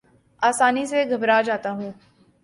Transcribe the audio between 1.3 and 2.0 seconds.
جاتا ہوں